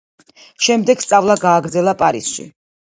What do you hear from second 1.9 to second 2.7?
პარიზში.